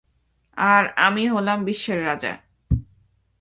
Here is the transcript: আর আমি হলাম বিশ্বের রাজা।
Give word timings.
আর 0.57 0.83
আমি 0.97 1.23
হলাম 1.27 1.59
বিশ্বের 1.65 1.99
রাজা। 2.05 2.33